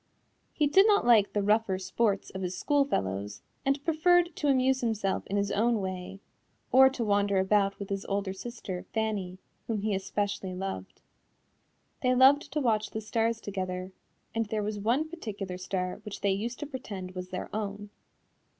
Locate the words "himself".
4.81-5.27